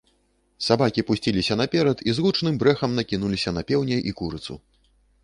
Сабакі 0.67 1.01
пусціліся 1.09 1.57
наперад 1.61 2.01
і 2.11 2.15
з 2.19 2.23
гучным 2.27 2.57
брэхам 2.63 2.97
накінуліся 3.01 3.55
на 3.59 3.65
пеўня 3.73 3.97
і 4.13 4.15
курыцу. 4.23 4.59